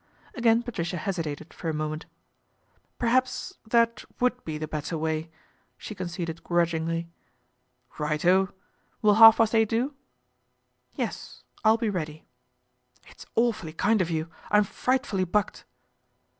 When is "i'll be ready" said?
11.63-12.25